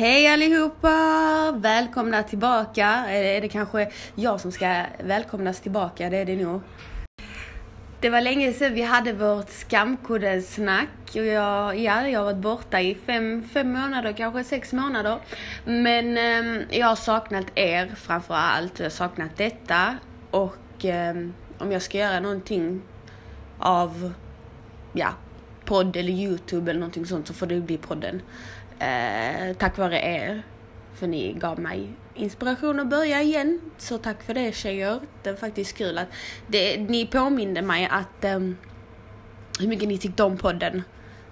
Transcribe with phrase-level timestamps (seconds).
[0.00, 1.52] Hej allihopa!
[1.56, 2.86] Välkomna tillbaka.
[3.08, 6.10] Är det kanske jag som ska välkomnas tillbaka?
[6.10, 6.60] Det är det nog.
[8.00, 10.88] Det var länge sedan vi hade vårt skamkodden-snack.
[11.12, 15.18] Jag, ja, jag har varit borta i fem, fem månader, kanske sex månader.
[15.64, 18.78] Men eh, jag har saknat er framför allt.
[18.78, 19.96] Jag har saknat detta.
[20.30, 21.16] Och eh,
[21.58, 22.82] om jag ska göra någonting
[23.58, 24.12] av,
[24.92, 25.14] ja,
[25.64, 28.22] podd eller Youtube eller någonting sånt så får det bli podden.
[28.80, 30.42] Eh, tack vare er.
[30.94, 33.60] För ni gav mig inspiration att börja igen.
[33.78, 35.00] Så tack för det tjejer.
[35.22, 36.08] Det är faktiskt kul att
[36.46, 38.38] det, ni påminde mig att eh,
[39.60, 40.82] hur mycket ni tyckte om podden.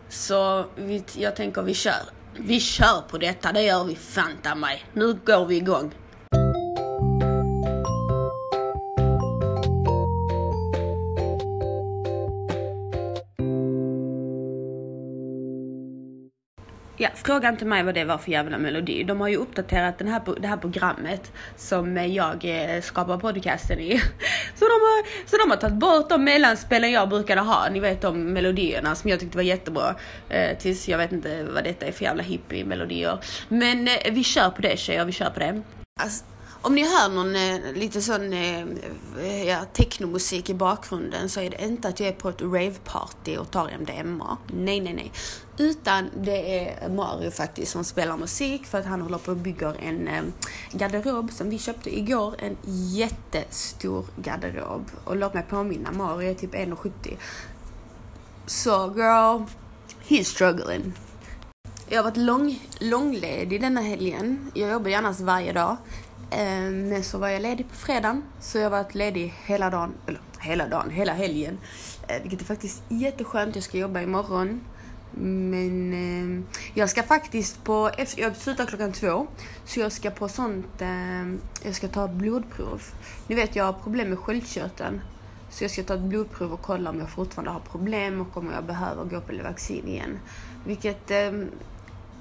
[0.09, 2.03] Så vi, jag tänker vi kör.
[2.39, 4.85] Vi kör på detta, det gör vi fanta mig.
[4.93, 5.95] Nu går vi igång.
[17.01, 19.05] Ja, fråga inte mig vad det var för jävla melodi.
[19.05, 23.99] De har ju uppdaterat den här, det här programmet som jag eh, skapar podcasten i.
[24.55, 27.69] Så de, har, så de har tagit bort de mellanspelen jag brukade ha.
[27.71, 29.95] Ni vet de melodierna som jag tyckte var jättebra.
[30.29, 33.19] Eh, tills jag vet inte vad detta är för jävla hippie-melodier.
[33.49, 35.63] Men eh, vi kör på det tjejer, vi kör på det.
[36.01, 36.25] Alltså,
[36.63, 38.61] om ni hör någon eh, lite sån eh,
[39.19, 43.37] eh, ja, technomusik i bakgrunden så är det inte att jag är på ett raveparty
[43.37, 44.37] och tar MDMA.
[44.47, 45.13] Nej, nej, nej.
[45.59, 49.77] Utan det är Mario faktiskt som spelar musik för att han håller på och bygger
[49.81, 50.23] en eh,
[50.73, 52.35] garderob som vi köpte igår.
[52.39, 52.57] En
[52.95, 54.91] jättestor garderob.
[55.05, 57.17] Och låt mig påminna, Mario är typ 1,70.
[58.47, 59.43] Så girl,
[60.09, 60.93] he's struggling.
[61.89, 64.51] Jag har varit lång, långledig denna helgen.
[64.55, 65.77] Jag jobbar ju annars varje dag.
[66.31, 69.95] Ehm, men så var jag ledig på fredagen, så jag har varit ledig hela dagen,
[70.07, 71.59] eller hela dagen, hela helgen.
[72.09, 73.55] Eh, vilket är faktiskt jätteskönt.
[73.55, 74.61] Jag ska jobba imorgon.
[75.13, 79.27] Men eh, jag ska faktiskt på, jag slutar klockan två,
[79.65, 81.29] så jag ska på sånt, eh,
[81.63, 82.83] jag ska ta blodprov.
[83.27, 85.01] Nu vet jag har problem med sköldkörteln.
[85.51, 88.51] Så jag ska ta ett blodprov och kolla om jag fortfarande har problem och om
[88.55, 90.19] jag behöver gå på vaccin igen.
[90.67, 91.33] Vilket eh,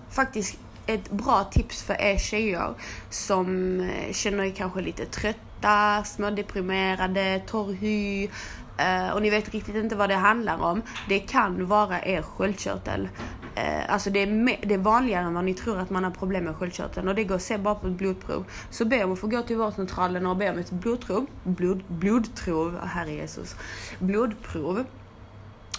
[0.09, 0.57] faktiskt
[0.87, 2.73] ett bra tips för er tjejer
[3.09, 8.29] som eh, känner er kanske lite trötta, smådeprimerade, torr hy
[8.77, 10.81] eh, och ni vet riktigt inte vad det handlar om.
[11.09, 13.09] Det kan vara er sköldkörtel.
[13.55, 16.43] Eh, alltså det är, det är vanligare än vad ni tror att man har problem
[16.43, 18.45] med sköldkörteln och det går att se bara på ett blodprov.
[18.69, 21.25] Så be om att få gå till vårdcentralen och be om ett blodprov.
[21.43, 23.55] Blod, blodprov, herre Jesus.
[23.99, 24.85] Blodprov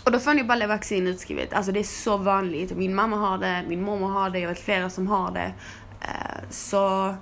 [0.09, 1.53] och då får ni bara vaccin utskrivet.
[1.53, 2.77] Alltså det är så vanligt.
[2.77, 5.53] Min mamma har det, min mormor har det, jag vet flera som har det.
[6.01, 7.15] Eh, så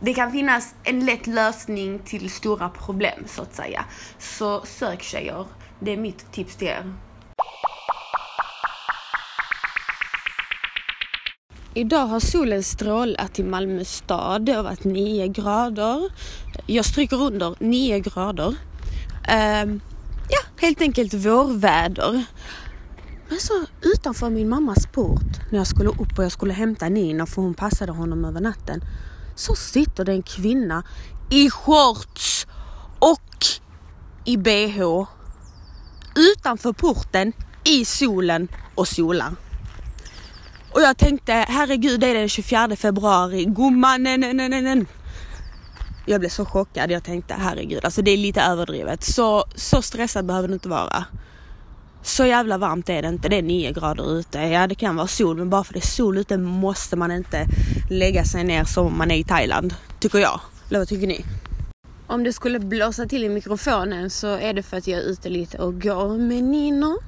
[0.00, 3.84] det kan finnas en lätt lösning till stora problem så att säga.
[4.18, 5.44] Så sök tjejer.
[5.80, 6.94] Det är mitt tips till er.
[11.74, 14.46] Idag har solen strålat i Malmö stad.
[14.46, 16.10] Det har varit 9 grader.
[16.66, 18.54] Jag stryker under 9 grader.
[19.28, 19.80] Ehm,
[20.28, 22.24] Ja, helt enkelt vårväder.
[23.28, 27.26] Men så utanför min mammas port, när jag skulle upp och jag skulle hämta Nina
[27.26, 28.80] för hon passade honom över natten,
[29.34, 30.82] så sitter det en kvinna
[31.30, 32.46] i shorts
[32.98, 33.46] och
[34.24, 35.06] i bh
[36.16, 37.32] utanför porten
[37.64, 39.32] i solen och solar.
[40.72, 44.86] Och jag tänkte, herregud det är den 24 februari, gumman, nej, nej, nej, nej.
[46.08, 46.90] Jag blev så chockad.
[46.90, 49.04] Jag tänkte herregud, alltså det är lite överdrivet.
[49.04, 51.04] Så, så stressad behöver det inte vara.
[52.02, 53.28] Så jävla varmt är det inte.
[53.28, 54.38] Det är 9 grader ute.
[54.38, 57.46] Ja, det kan vara sol, men bara för det är sol ute måste man inte
[57.90, 59.74] lägga sig ner som om man är i Thailand.
[60.00, 60.40] Tycker jag.
[60.68, 61.24] Eller vad tycker ni?
[62.06, 65.28] Om det skulle blåsa till i mikrofonen så är det för att jag är ute
[65.28, 66.98] lite och går med Nino.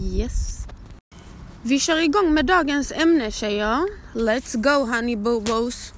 [0.00, 0.66] Yes.
[1.62, 3.88] Vi kör igång med dagens ämne tjejer.
[4.14, 5.92] Let's go honey bobos.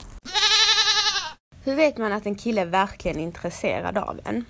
[1.64, 4.44] Hur vet man att en kille är verkligen intresserad av en?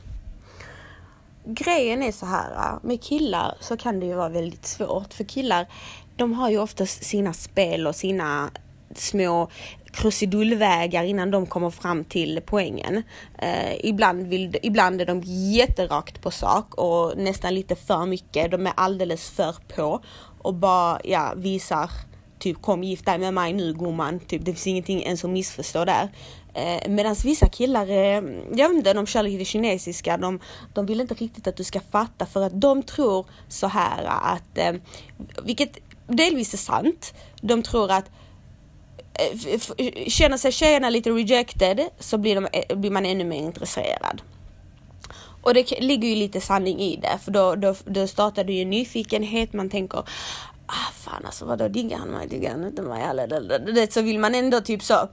[1.47, 5.67] Grejen är så här, med killar så kan det ju vara väldigt svårt för killar
[6.17, 8.51] de har ju oftast sina spel och sina
[8.95, 9.49] små
[9.93, 13.03] krusidullvägar innan de kommer fram till poängen.
[13.39, 18.51] Eh, ibland, vill, ibland är de jätterakt på sak och nästan lite för mycket.
[18.51, 20.01] De är alldeles för på
[20.43, 21.91] och bara ja, visar
[22.39, 24.21] typ kom gift dig med mig nu gumman.
[24.21, 26.09] Typ, det finns ingenting ens att missförstå där.
[26.55, 28.23] Eh, Medan vissa killar, eh,
[28.55, 30.41] jag vet inte, de kör lite kinesiska, de,
[30.75, 34.59] de vill inte riktigt att du ska fatta för att de tror så här att,
[34.59, 34.73] eh,
[35.43, 38.05] vilket delvis är sant, de tror att
[39.15, 44.23] eh, känner sig tjejerna lite rejected så blir, de, eh, blir man ännu mer intresserad.
[45.43, 48.65] Och det ligger ju lite sanning i det, för då, då, då startar det ju
[48.65, 49.99] nyfikenhet, man tänker
[50.67, 53.03] ah fan alltså vadå diggar han mig, diggar han inte mig?
[53.03, 55.09] Eller så vill man ändå typ så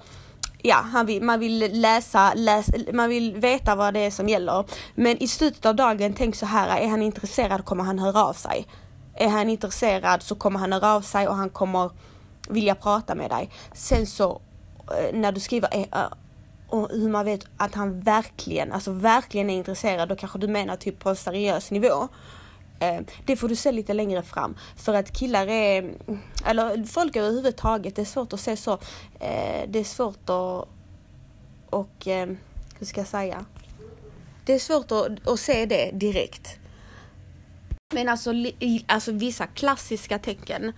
[0.63, 4.66] ja, han vill, man vill läsa, läsa, man vill veta vad det är som gäller.
[4.96, 8.34] Men i slutet av dagen, tänk så här, är han intresserad kommer han höra av
[8.34, 8.68] sig.
[9.16, 11.92] Är han intresserad så kommer han höra av sig och han kommer
[12.50, 13.50] vilja prata med dig.
[13.74, 14.42] Sen så
[14.88, 16.12] eh, när du skriver eh, eh,
[16.69, 20.75] och hur man vet att han verkligen, alltså verkligen är intresserad, då kanske du menar
[20.75, 22.07] typ på en seriös nivå.
[22.81, 24.56] Eh, det får du se lite längre fram.
[24.75, 25.94] För att killar är,
[26.45, 28.74] eller folk överhuvudtaget, det är svårt att se så.
[29.19, 30.68] Eh, det är svårt att,
[31.69, 32.30] och eh,
[32.80, 33.45] hur ska jag säga?
[34.45, 36.57] Det är svårt att, att se det direkt.
[37.94, 38.31] Men alltså,
[38.88, 40.74] alltså vissa klassiska tecken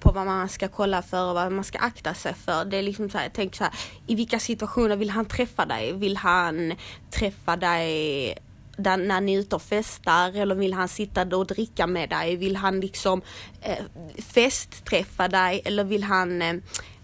[0.00, 2.64] på vad man ska kolla för och vad man ska akta sig för.
[2.64, 3.72] Det är liksom så här, tänk så här,
[4.06, 5.92] i vilka situationer vill han träffa dig?
[5.92, 6.74] Vill han
[7.10, 8.34] träffa dig
[8.82, 12.36] där, när ni är ute och festar eller vill han sitta och dricka med dig?
[12.36, 13.22] Vill han liksom
[13.62, 13.84] eh,
[14.18, 16.54] festträffa dig eller vill han eh,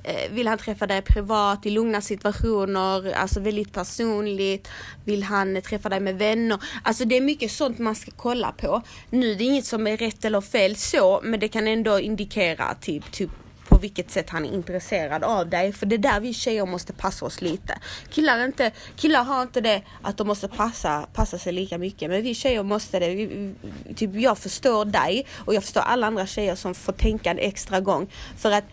[0.02, 4.68] eh, vill han träffa dig privat i lugna situationer, alltså väldigt personligt?
[5.04, 6.58] Vill han träffa dig med vänner?
[6.82, 8.82] Alltså det är mycket sånt man ska kolla på.
[9.10, 12.74] Nu är det inget som är rätt eller fel så, men det kan ändå indikera
[12.74, 13.30] typ, typ
[13.68, 15.72] på vilket sätt han är intresserad av dig.
[15.72, 17.78] För det är där vi tjejer måste passa oss lite.
[18.10, 22.10] Killar, inte, killar har inte det att de måste passa, passa sig lika mycket.
[22.10, 23.08] Men vi tjejer måste det.
[23.08, 23.54] Vi,
[23.96, 27.80] typ jag förstår dig och jag förstår alla andra tjejer som får tänka en extra
[27.80, 28.10] gång.
[28.36, 28.64] För att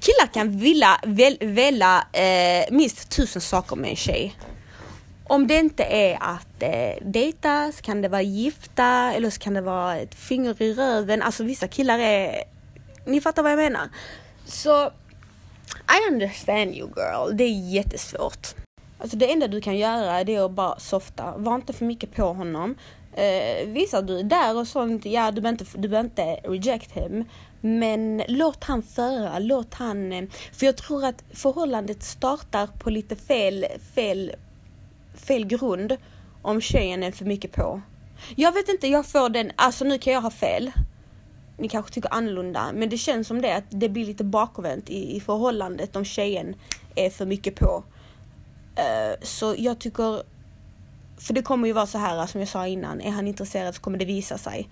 [0.00, 4.36] killar kan vilja väl, välja eh, minst tusen saker med en tjej.
[5.24, 9.54] Om det inte är att eh, dejta så kan det vara gifta eller så kan
[9.54, 11.22] det vara ett finger i röven.
[11.22, 12.51] Alltså vissa killar är
[13.06, 13.88] ni fattar vad jag menar.
[14.44, 14.86] Så
[15.88, 17.36] I understand you girl.
[17.36, 18.54] Det är jättesvårt.
[18.98, 21.34] Alltså det enda du kan göra är att bara softa.
[21.36, 22.74] Var inte för mycket på honom.
[23.14, 27.24] Eh, visar du där och sånt, ja du behöver inte, du behöver inte reject him.
[27.60, 30.12] Men låt han föra, låt han...
[30.12, 34.32] Eh, för jag tror att förhållandet startar på lite fel, fel,
[35.14, 35.96] fel grund
[36.42, 37.82] om tjejen är för mycket på.
[38.36, 40.72] Jag vet inte, jag får den, alltså nu kan jag ha fel
[41.62, 45.16] ni kanske tycker annorlunda, men det känns som det att det blir lite bakvänt i,
[45.16, 46.54] i förhållandet om tjejen
[46.94, 47.84] är för mycket på.
[48.78, 50.22] Uh, så jag tycker,
[51.18, 53.80] för det kommer ju vara så här som jag sa innan, är han intresserad så
[53.80, 54.68] kommer det visa sig.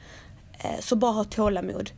[0.64, 1.90] Uh, så bara ha tålamod.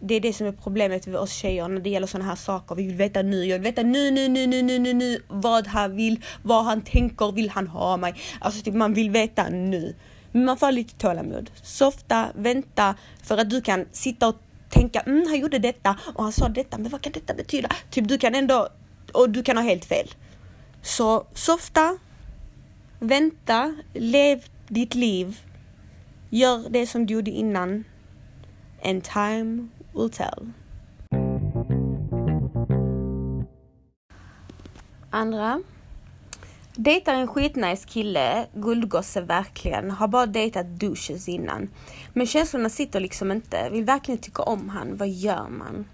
[0.00, 2.74] Det är det som är problemet med oss tjejer när det gäller sådana här saker.
[2.74, 5.66] Vi vill veta nu, jag vill veta nu, nu, nu, nu, nu, nu, nu, vad
[5.66, 8.14] han vill, vad han tänker, vill han ha mig?
[8.40, 9.94] Alltså typ man vill veta nu.
[10.36, 11.50] Men man får ha lite tålamod.
[11.62, 14.36] Softa, vänta, för att du kan sitta och
[14.70, 17.68] tänka, mm, han gjorde detta och han sa detta, men vad kan detta betyda?
[17.90, 18.68] Typ du kan ändå,
[19.12, 20.10] och du kan ha helt fel.
[20.82, 21.98] Så softa,
[22.98, 25.40] vänta, lev ditt liv.
[26.30, 27.84] Gör det som du gjorde innan.
[28.84, 30.52] And time will tell.
[35.10, 35.62] Andra
[36.78, 41.68] Dejtar en skitnice kille, guldgosse verkligen, har bara dejtat douches innan.
[42.12, 45.84] Men känslorna sitter liksom inte, vill verkligen tycka om han, vad gör man?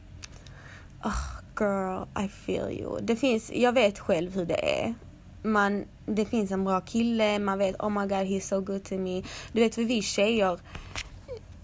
[1.05, 3.00] Oh, girl, I feel you.
[3.00, 4.94] Det finns, jag vet själv hur det är.
[5.43, 8.94] Man, det finns en bra kille, man vet oh my god he's so good to
[8.94, 9.23] me.
[9.52, 10.58] Du vet för vi tjejer,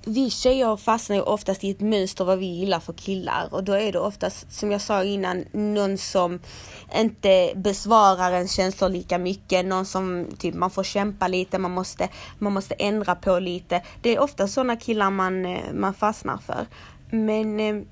[0.04, 3.72] vi tjejer fastnar ju oftast i ett mönster vad vi gillar för killar och då
[3.72, 6.40] är det oftast, som jag sa innan, någon som
[6.94, 12.08] inte besvarar ens känslor lika mycket, någon som typ man får kämpa lite, man måste,
[12.38, 13.82] man måste ändra på lite.
[14.02, 16.66] Det är ofta sådana killar man, eh, man fastnar för.
[17.10, 17.82] Men eh,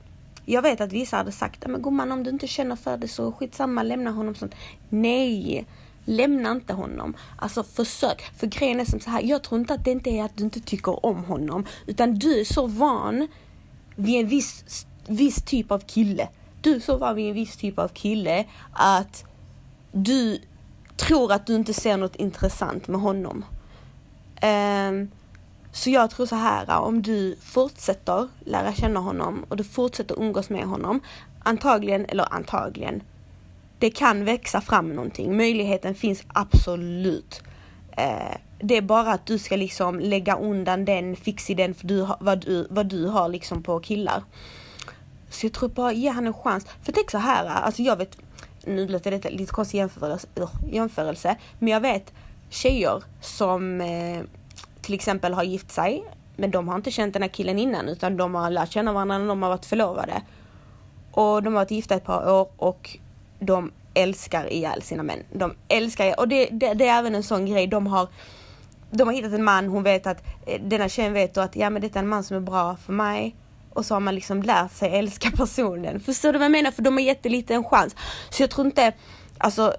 [0.45, 3.33] jag vet att vissa hade sagt, men gumman om du inte känner för det så
[3.33, 4.55] skitsamma, lämna honom sånt.
[4.89, 5.67] Nej!
[6.09, 7.17] Lämna inte honom.
[7.37, 8.23] Alltså försök.
[8.37, 10.45] För grejen är som så här, jag tror inte att det inte är att du
[10.45, 11.65] inte tycker om honom.
[11.87, 13.29] Utan du är så van
[13.97, 16.29] vid en viss, viss typ av kille.
[16.61, 19.25] Du är så van vid en viss typ av kille att
[19.93, 20.39] du
[20.97, 23.45] tror att du inte ser något intressant med honom.
[24.43, 25.11] Um,
[25.73, 30.51] så jag tror så här, om du fortsätter lära känna honom och du fortsätter umgås
[30.51, 31.01] med honom,
[31.43, 33.03] antagligen, eller antagligen,
[33.79, 35.37] det kan växa fram någonting.
[35.37, 37.43] Möjligheten finns absolut.
[37.97, 42.39] Eh, det är bara att du ska liksom lägga undan den fixiden för du, vad,
[42.39, 44.23] du, vad du har liksom på killar.
[45.31, 46.67] Så jag tror bara ge han en chans.
[46.83, 48.19] För tänk så här, alltså jag vet,
[48.65, 50.27] nu låter det lite konstig jämförelse,
[50.71, 52.13] jämförelse, men jag vet
[52.51, 54.23] tjejer som eh,
[54.83, 56.05] till exempel har gift sig,
[56.37, 59.19] men de har inte känt den här killen innan utan de har lärt känna varandra
[59.19, 60.23] när de har varit förlovade.
[61.11, 62.99] Och de har varit gifta ett par år och
[63.39, 65.23] de älskar ihjäl sina män.
[65.33, 66.19] De älskar, ihjäl...
[66.19, 68.09] och det, det, det, är även en sån grej, de har
[68.91, 71.71] de har hittat en man, hon vet att, eh, denna tjejen vet då att ja
[71.71, 73.37] men detta är en man som är bra för mig
[73.73, 76.01] och så har man liksom lärt sig älska personen.
[76.01, 76.71] Förstår du vad jag menar?
[76.71, 77.97] För de har gett det lite en chans.
[78.31, 78.93] Så jag tror inte,
[79.39, 79.75] alltså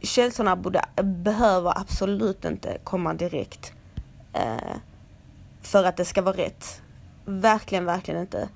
[0.00, 3.72] känslorna borde, behöver absolut inte komma direkt.
[4.32, 4.76] Eh,
[5.62, 6.82] för att det ska vara rätt.
[7.24, 8.48] Verkligen, verkligen inte.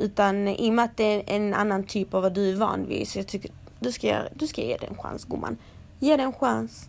[0.00, 2.86] Utan i och med att det är en annan typ av vad du är van
[2.86, 5.58] vid så jag tycker du ska, du ska ge det en chans gumman.
[5.98, 6.88] Ge det en chans.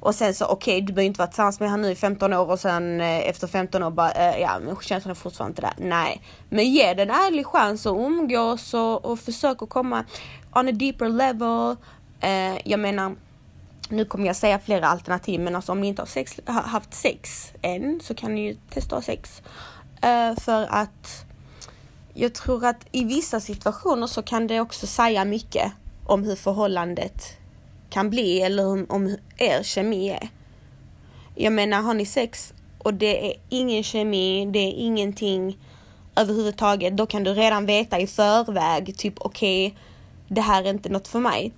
[0.00, 2.32] Och sen så okej, okay, du behöver inte vara tillsammans med honom nu i 15
[2.32, 5.62] år och sen eh, efter 15 år bara, eh, ja men känslan är fortfarande inte
[5.62, 5.88] där.
[5.88, 10.04] Nej, men ge det en ärlig chans att umgås och, och försök att komma
[10.52, 11.76] on a deeper level.
[12.20, 13.14] Eh, jag menar,
[13.88, 17.52] nu kommer jag säga flera alternativ men alltså om ni inte har sex, haft sex
[17.62, 19.42] än så kan ni ju testa sex.
[20.02, 21.26] Eh, för att
[22.14, 25.72] jag tror att i vissa situationer så kan det också säga mycket
[26.06, 27.36] om hur förhållandet
[27.90, 30.28] kan bli eller om, om er kemi är.
[31.34, 35.58] Jag menar, har ni sex och det är ingen kemi, det är ingenting
[36.16, 39.78] överhuvudtaget, då kan du redan veta i förväg, typ okej, okay,
[40.28, 41.52] det här är inte något för mig.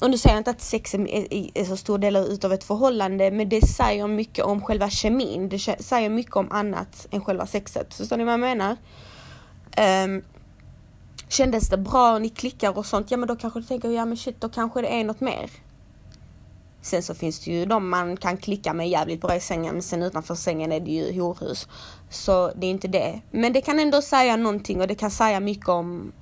[0.00, 3.30] Och nu säger jag inte att sex är, är, så stor del utav ett förhållande,
[3.30, 5.48] men det säger mycket om själva kemin.
[5.48, 7.94] Det säger mycket om annat än själva sexet.
[7.94, 8.76] Förstår ni vad jag menar?
[10.04, 10.22] Um,
[11.28, 14.16] kändes det bra, ni klickar och sånt, ja men då kanske du tänker, ja men
[14.16, 15.50] shit, då kanske det är något mer.
[16.82, 19.82] Sen så finns det ju de man kan klicka med jävligt bra i sängen, men
[19.82, 21.68] sen utanför sängen är det ju horhus.
[22.10, 23.20] Så det är inte det.
[23.30, 26.12] Men det kan ändå säga någonting och det kan säga mycket om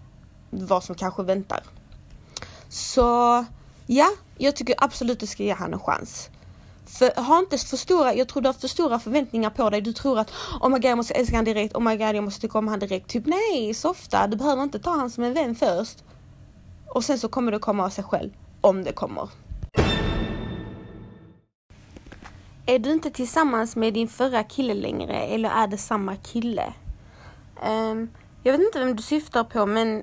[0.51, 1.63] vad som kanske väntar.
[2.69, 3.45] Så
[3.87, 6.31] ja, jag tycker absolut du ska ge honom en chans.
[6.95, 9.81] För ha inte för stora, jag tror du har för stora förväntningar på dig.
[9.81, 12.25] Du tror att oh my god jag måste älska honom direkt, oh my god jag
[12.25, 13.09] måste tycka om honom direkt.
[13.09, 14.27] Typ nej, softa.
[14.27, 16.05] Du behöver inte ta honom som en vän först.
[16.89, 18.31] Och sen så kommer det komma av sig själv.
[18.61, 19.29] Om det kommer.
[22.67, 26.73] Är du inte tillsammans med din förra kille längre eller är det samma kille?
[27.69, 28.11] Um,
[28.43, 30.03] jag vet inte vem du syftar på men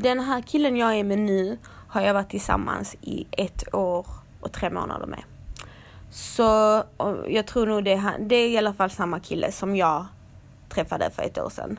[0.00, 4.06] den här killen jag är med nu har jag varit tillsammans i ett år
[4.40, 5.22] och tre månader med.
[6.10, 6.82] Så
[7.28, 10.06] jag tror nog det är, det är i alla fall samma kille som jag
[10.68, 11.78] träffade för ett år sedan.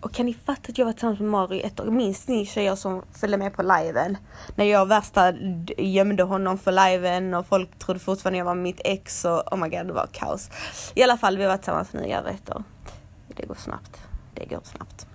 [0.00, 1.84] Och kan ni fatta att jag var tillsammans med Mario ett år?
[1.84, 4.16] Minns ni tjejer som följde med på liven?
[4.56, 5.32] När jag värsta
[5.78, 9.68] gömde honom för liven och folk trodde fortfarande jag var mitt ex och oh my
[9.68, 10.50] god det var kaos.
[10.94, 12.62] I alla fall, vi har varit tillsammans nu i över ett år.
[13.28, 14.00] Det går snabbt.
[14.34, 15.06] Det går snabbt.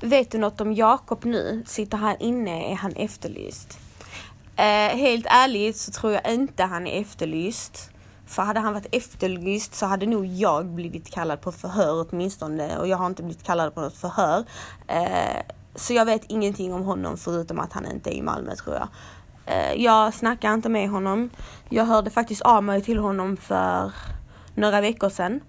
[0.00, 1.62] Vet du något om Jakob nu?
[1.66, 2.72] Sitter han inne?
[2.72, 3.78] Är han efterlyst?
[4.56, 7.90] Eh, helt ärligt så tror jag inte han är efterlyst.
[8.26, 12.88] För hade han varit efterlyst så hade nog jag blivit kallad på förhör åtminstone och
[12.88, 14.44] jag har inte blivit kallad på något förhör.
[14.86, 15.42] Eh,
[15.74, 18.88] så jag vet ingenting om honom förutom att han inte är i Malmö tror jag.
[19.46, 21.30] Eh, jag snackar inte med honom.
[21.68, 23.92] Jag hörde faktiskt av mig till honom för
[24.54, 25.40] några veckor sedan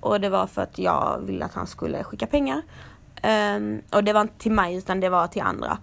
[0.00, 2.62] och det var för att jag ville att han skulle skicka pengar.
[3.22, 3.58] Eh,
[3.90, 5.78] och det var inte till mig utan det var till andra.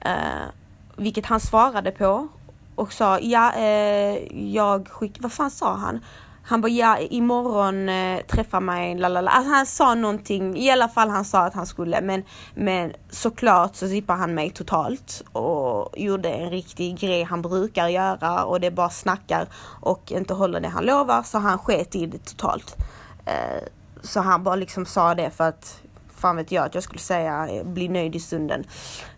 [0.00, 0.48] Eh,
[0.96, 2.28] vilket han svarade på
[2.74, 6.00] och sa ja, eh, jag skick, vad fan sa han?
[6.44, 9.30] Han bara ja, imorgon eh, träffa mig, lalala.
[9.30, 12.22] Alltså, han sa någonting, i alla fall han sa att han skulle men,
[12.54, 18.44] men såklart så zippade han mig totalt och gjorde en riktig grej han brukar göra
[18.44, 19.46] och det bara snackar
[19.80, 22.76] och inte håller det han lovar så han sket i det totalt.
[23.24, 23.68] Eh,
[24.02, 25.80] så han bara liksom sa det för att
[26.22, 28.64] fan vet jag att jag skulle säga bli nöjd i stunden.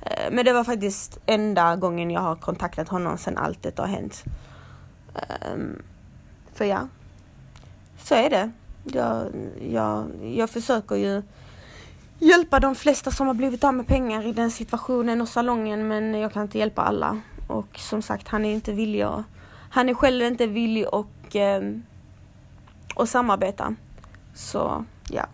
[0.01, 3.89] Eh, men det var faktiskt enda gången jag har kontaktat honom sedan allt detta har
[3.89, 4.25] hänt.
[5.15, 5.83] Ehm,
[6.55, 6.89] för ja,
[7.99, 8.51] så är det.
[8.85, 9.27] Jag,
[9.71, 11.23] jag, jag försöker ju
[12.19, 16.15] hjälpa de flesta som har blivit av med pengar i den situationen och salongen men
[16.15, 17.21] jag kan inte hjälpa alla.
[17.49, 19.23] Och som sagt, han är inte villig att,
[19.71, 21.83] han är själv inte villig och, ehm,
[22.95, 23.75] och samarbeta.
[24.35, 25.27] Så ja.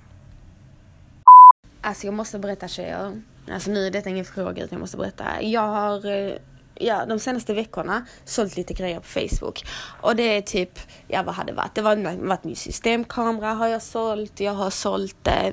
[1.82, 3.22] Alltså jag måste berätta tjejer.
[3.52, 5.42] Alltså nu är detta ingen fråga utan jag måste berätta.
[5.42, 6.32] Jag har eh,
[6.74, 9.64] ja, de senaste veckorna sålt lite grejer på Facebook.
[10.00, 11.74] Och det är typ, ja vad hade det varit?
[11.74, 14.40] Det var varit min systemkamera har jag sålt.
[14.40, 15.52] Jag har sålt eh,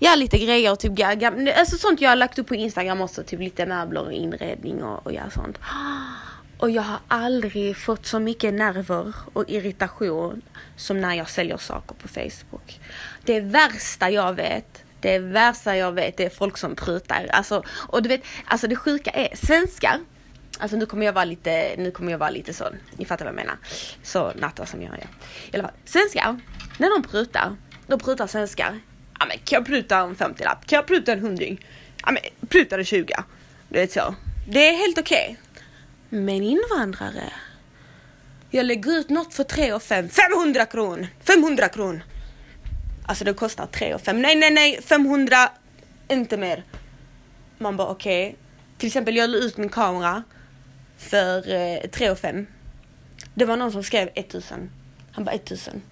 [0.00, 0.92] Ja, lite grejer, typ
[1.58, 5.06] alltså sånt jag har lagt upp på Instagram också, typ lite möbler och inredning och,
[5.06, 5.58] och ja, sånt.
[6.58, 10.42] Och jag har aldrig fått så mycket nerver och irritation
[10.76, 12.80] som när jag säljer saker på Facebook.
[13.24, 17.26] Det värsta jag vet det värsta jag vet det är folk som prutar.
[17.32, 20.00] Alltså, och du vet, alltså det sjuka är svenskar.
[20.58, 23.34] Alltså nu kommer jag vara lite, nu kommer jag vara lite sån, ni fattar vad
[23.34, 23.56] jag menar.
[24.02, 25.06] Så natta som jag är.
[25.50, 26.40] I alla fall, svenskar,
[26.78, 28.80] när de prutar, då prutar svenskar.
[29.18, 30.66] Ja men kan jag pruta en 50-lapp?
[30.66, 31.66] Kan jag pruta en hundring?
[32.04, 33.14] Ja men prutar en 20.
[33.68, 34.14] Du vet så.
[34.48, 35.38] Det är helt okej.
[36.10, 36.22] Okay.
[36.22, 37.32] Men invandrare.
[38.50, 40.08] Jag lägger ut något för 3 och 5.
[40.08, 41.06] 500 kronor!
[41.20, 42.02] 500 kronor!
[43.08, 44.22] Alltså det kostar 3 och 5.
[44.22, 45.36] Nej, nej, nej, 500,
[46.08, 46.64] inte mer.
[47.58, 48.28] Man bara okej.
[48.28, 48.36] Okay.
[48.78, 50.22] Till exempel jag la ut min kamera
[50.96, 52.46] för eh, 3 och 5.
[53.34, 54.70] Det var någon som skrev 1000.
[55.12, 55.82] Han bara 1000.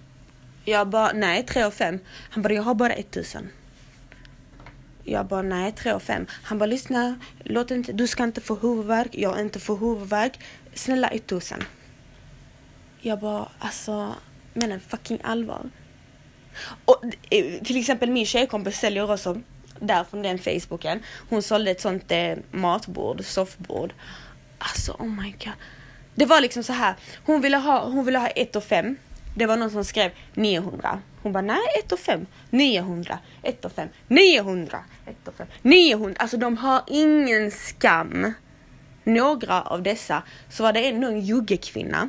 [0.65, 1.99] Jag bara nej 3 och 5.
[2.31, 3.49] Han bara jag har bara 1000.
[5.05, 6.27] Jag bara nej 3 och 5.
[6.43, 10.41] Han bara lyssna, låt inte, du ska inte få huvudvärk, jag inte få huvudvärk.
[10.75, 11.65] Snälla 1000.
[13.01, 14.15] Jag bara alltså,
[14.55, 15.71] menar fucking allvar.
[16.85, 19.41] Och eh, till exempel min tjejkompis säljer också
[19.81, 21.03] där från den facebooken.
[21.29, 23.93] Hon sålde ett sånt eh, matbord, soffbord.
[24.59, 25.53] Alltså oh my god.
[26.15, 26.95] Det var liksom så här.
[27.25, 28.97] Hon ville ha, hon ville ha 1 och 5.
[29.35, 30.99] Det var någon som skrev 900.
[31.23, 32.27] Hon bara nej 1 och 5.
[32.51, 33.19] 900.
[33.43, 33.89] 1 och 5.
[34.09, 34.79] 900.
[35.07, 35.47] 1 och 5.
[35.63, 36.17] 900.
[36.19, 38.33] Alltså de har ingen skam.
[39.05, 42.09] Några av dessa så var det ändå en juggekvinna.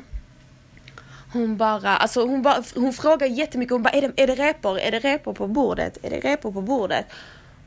[1.38, 3.72] Hon bara, alltså hon bara, hon frågar jättemycket.
[3.72, 4.80] Hon bara är det, är det repor?
[4.80, 5.98] Är det repor på bordet?
[6.04, 7.06] Är det repor på bordet?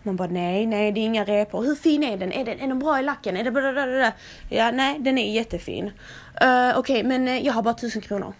[0.02, 1.62] Man bara nej, nej det är inga repor.
[1.62, 2.32] Hur fin är den?
[2.32, 3.36] Är den, är den bra i lacken?
[3.36, 4.12] Är det blablabla?
[4.48, 5.84] Ja, nej den är jättefin.
[5.86, 5.90] Uh,
[6.40, 8.32] Okej, okay, men eh, jag har bara tusen kronor.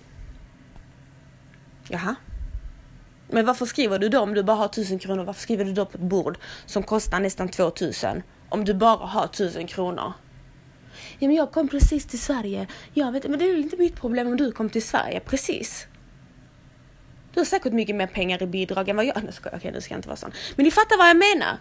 [1.88, 2.14] Jaha.
[3.28, 5.25] Men varför skriver du då om du bara har tusen kronor?
[5.25, 8.22] Varför skriver du då på ett bord som kostar nästan 2000?
[8.49, 10.12] Om du bara har tusen kronor.
[11.22, 12.66] Ja men jag kom precis till Sverige.
[12.92, 15.86] Jag vet men det är väl inte mitt problem om du kom till Sverige precis.
[17.34, 19.24] Du har säkert mycket mer pengar i bidrag än vad jag...
[19.24, 20.32] Nu ska, okej, nu ska jag inte vara sån.
[20.56, 21.58] Men ni fattar vad jag menar.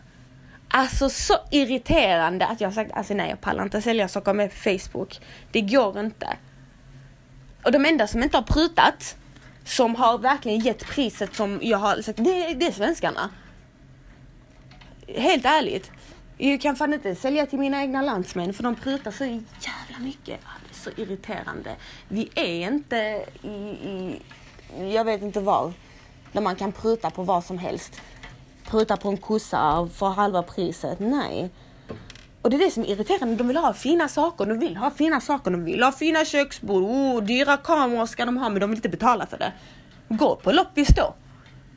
[0.68, 4.54] Alltså så irriterande att jag har sagt alltså nej jag pallar inte sälja saker med
[4.54, 5.20] Facebook.
[5.52, 6.38] Det går inte.
[7.64, 9.18] Och de enda som inte har prutat,
[9.66, 13.30] som har verkligen gett priset som jag har sagt, det, det är svenskarna.
[15.08, 15.92] Helt ärligt.
[16.42, 20.40] Jag kan fan inte sälja till mina egna landsmän för de prutar så jävla mycket.
[20.42, 21.76] Det är så irriterande.
[22.08, 24.22] Vi är inte i, i
[24.94, 25.74] jag vet inte var.
[26.32, 28.02] Där man kan pruta på vad som helst.
[28.64, 31.00] Pruta på en kossa och få halva priset.
[31.00, 31.50] Nej.
[32.42, 33.36] Och det är det som är irriterande.
[33.36, 34.46] De vill ha fina saker.
[34.46, 35.52] De vill ha fina saker.
[35.52, 36.84] De vill ha fina köksbord.
[36.84, 39.54] Oh, dyra kameror ska de ha men de vill inte betala för det.
[40.10, 41.16] Gå på loppis då.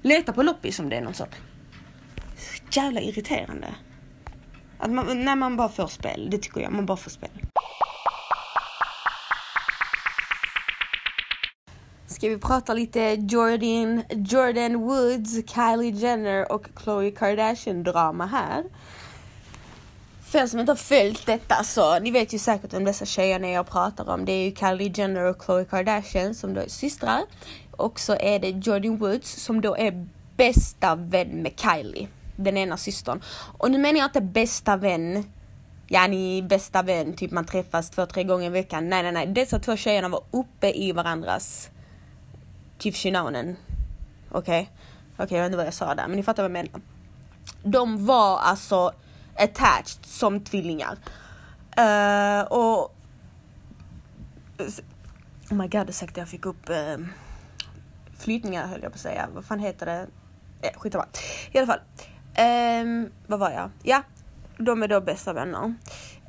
[0.03, 1.35] Leta på loppis om det är någon sånt.
[2.71, 3.75] Jävla irriterande.
[4.83, 6.29] Att man, när man bara får spel.
[6.31, 6.73] Det tycker jag.
[6.73, 7.31] Man bara får spel.
[12.07, 18.64] Ska vi prata lite Jordan, Jordan Woods, Kylie Jenner och Khloe Kardashian drama här.
[20.31, 23.49] För er som inte har följt detta så, ni vet ju säkert om dessa tjejerna
[23.49, 24.25] jag pratar om.
[24.25, 27.23] Det är ju Kylie Jenner och Khloe Kardashian som då är systrar.
[27.71, 32.77] Och så är det Jordan Woods som då är bästa vän med Kylie, den ena
[32.77, 33.23] systern.
[33.59, 35.25] Och nu menar jag inte bästa vän
[35.92, 38.88] ja ni bästa vän, typ man träffas två, tre gånger i veckan.
[38.88, 39.27] Nej, nej, nej.
[39.27, 41.71] Dessa två tjejerna var uppe i varandras
[42.79, 43.57] typ Shinonen.
[44.31, 44.38] Okej?
[44.38, 44.66] Okay?
[45.14, 46.81] Okej, okay, jag vet inte vad jag sa där, men ni fattar vad jag menar.
[47.62, 48.92] De var alltså
[49.37, 50.99] attached som tvillingar.
[51.79, 52.95] Uh, och...
[55.51, 57.07] Oh my god, ursäkta jag fick upp uh,
[58.18, 59.29] flytningar höll jag på att säga.
[59.35, 60.07] Vad fan heter det?
[60.62, 61.07] Eh, skitsamma.
[61.53, 61.81] I alla fall.
[62.38, 63.71] Um, vad var jag?
[63.83, 64.03] Ja,
[64.59, 65.75] de är då bästa vänner.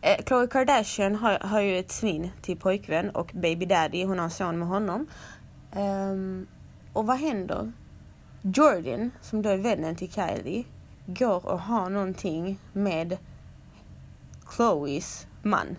[0.02, 4.26] Eh, Khloe Kardashian har, har ju ett svin till pojkvän och baby daddy, hon har
[4.26, 5.08] en son med honom.
[5.76, 6.48] Um,
[6.94, 7.72] och vad händer?
[8.42, 10.64] Jordan, som då är vännen till Kylie,
[11.06, 13.18] går och har någonting med
[14.56, 15.78] Chloes man.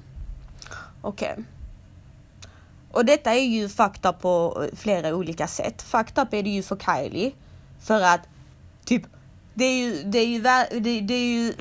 [1.01, 1.33] Okej.
[1.33, 1.45] Okay.
[2.91, 5.83] Och detta är ju fakta på eh, flera olika sätt.
[5.83, 7.33] Fucked up är det ju för Kylie.
[7.81, 8.21] För att,
[8.85, 9.03] typ,
[9.55, 10.41] det är ju, det är ju,
[10.81, 11.55] det, det är ju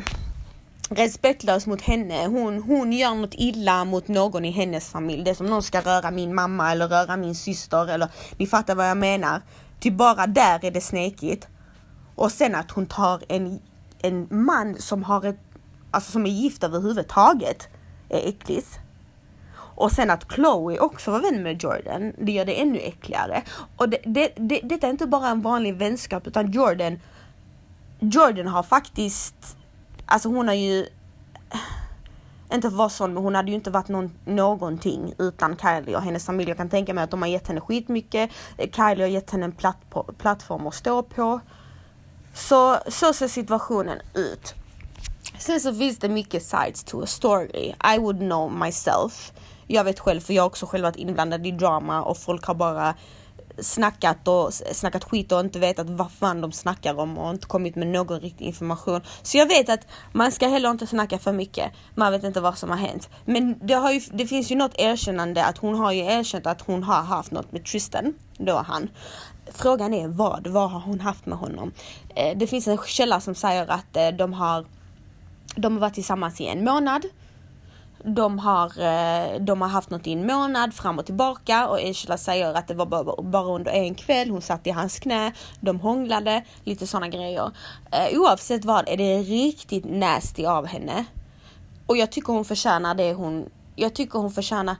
[0.90, 2.28] respektlöst mot henne.
[2.28, 5.24] Hon, hon gör något illa mot någon i hennes familj.
[5.24, 8.76] Det är som någon ska röra min mamma eller röra min syster eller ni fattar
[8.76, 9.42] vad jag menar.
[9.80, 11.48] Typ bara där är det snekigt.
[12.16, 13.62] Och sen att hon tar en,
[14.02, 15.40] en man som har ett,
[15.92, 17.68] alltså som är gift överhuvudtaget
[18.10, 18.80] är äckligt.
[19.76, 23.42] Och sen att Chloe också var vän med Jordan, det gör det ännu äckligare.
[23.78, 27.00] Och det, det, det, detta är inte bara en vanlig vänskap utan Jordan,
[28.12, 29.58] Jordan har faktiskt
[30.06, 30.88] Alltså hon har ju
[32.54, 35.96] inte för att vara sån, men hon hade ju inte varit någon, någonting utan Kylie
[35.96, 36.50] och hennes familj.
[36.50, 38.30] Jag kan tänka mig att de har gett henne skitmycket.
[38.58, 41.40] Kylie har gett henne en platt på, plattform att stå på.
[42.34, 44.54] Så, så ser situationen ut.
[45.40, 47.74] Sen så finns det mycket sides to a story.
[47.96, 49.32] I would know myself.
[49.68, 52.56] Jag vet själv, för jag har också själv varit inblandad i drama och folk har
[52.56, 52.96] bara
[53.60, 57.76] snackat och snackat skit och inte vetat vad fan de snackar om och inte kommit
[57.76, 59.02] med någon riktig information.
[59.22, 61.72] Så jag vet att man ska heller inte snacka för mycket.
[61.96, 63.10] Man vet inte vad som har hänt.
[63.26, 66.62] Men det, har ju, det finns ju något erkännande att hon har ju erkänt att
[66.62, 68.90] hon har haft något med Tristan, då han.
[69.52, 71.72] frågan är vad, vad har hon haft med honom?
[72.16, 74.66] Eh, det finns en källa som säger att eh, de har
[75.56, 77.06] de har varit tillsammans i en månad.
[78.04, 82.18] De har, eh, de har haft något i en månad fram och tillbaka och Angela
[82.18, 84.30] säger att det var bara, bara under en kväll.
[84.30, 87.52] Hon satt i hans knä, de hånglade, lite sådana grejer.
[87.92, 91.06] Eh, oavsett vad är det riktigt nasty av henne.
[91.86, 94.76] Och jag tycker hon förtjänar det hon, jag tycker hon förtjänar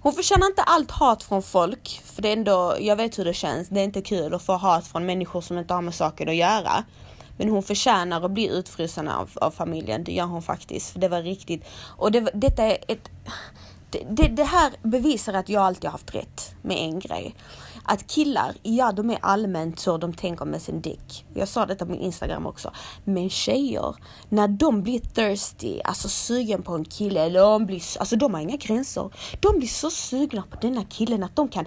[0.00, 3.34] hon förtjänar inte allt hat från folk, för det är ändå, jag vet hur det
[3.34, 3.68] känns.
[3.68, 6.36] Det är inte kul att få hat från människor som inte har med saker att
[6.36, 6.84] göra.
[7.38, 10.90] Men hon förtjänar att bli utfrusen av, av familjen, det gör hon faktiskt.
[10.90, 11.64] För det var riktigt.
[11.96, 13.10] Och det, detta är ett...
[13.90, 17.34] Det, det, det här bevisar att jag alltid haft rätt med en grej.
[17.84, 21.26] Att killar, ja de är allmänt så de tänker med sin dick.
[21.34, 22.72] Jag sa detta på min Instagram också.
[23.04, 23.96] Men tjejer,
[24.28, 28.40] när de blir thirsty, alltså sugen på en kille, eller de blir, alltså de har
[28.40, 29.10] inga gränser.
[29.40, 31.64] De blir så sugna på denna killen att de kan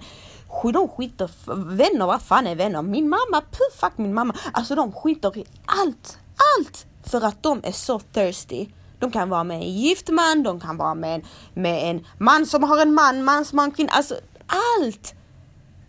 [0.72, 1.30] de skiter,
[1.76, 2.82] vänner, vad fan är vänner?
[2.82, 4.34] Min mamma, puh, fuck min mamma.
[4.52, 6.18] Alltså de skiter i allt,
[6.58, 6.86] allt!
[7.02, 8.66] För att de är så thirsty.
[8.98, 11.22] De kan vara med en gift man, de kan vara med en,
[11.54, 13.92] med en man som har en man, man som har en kvinna.
[13.92, 14.14] Alltså
[14.46, 15.14] allt!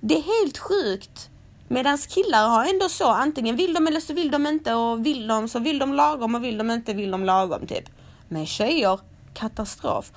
[0.01, 1.29] Det är helt sjukt.
[1.67, 5.27] Medan killar har ändå så, antingen vill de eller så vill de inte och vill
[5.27, 7.89] de så vill de lagom och vill de inte vill de lagom typ.
[8.29, 8.99] Men tjejer,
[9.33, 10.11] katastrof.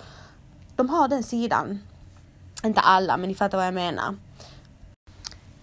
[0.77, 1.79] De har den sidan.
[2.65, 4.15] Inte alla, men ni fattar vad jag menar.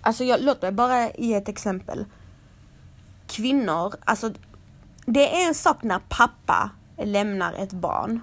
[0.04, 2.06] Alltså jag, låt mig bara ge ett exempel.
[3.28, 4.32] Kvinnor, alltså
[5.06, 8.22] det är en sak när pappa lämnar ett barn.